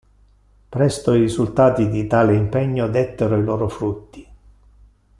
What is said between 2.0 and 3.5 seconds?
tale impegno dettero i